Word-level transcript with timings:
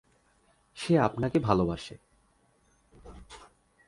সে 0.75 0.93
আপনাকে 0.99 1.39
ভালোবাসে। 1.39 1.95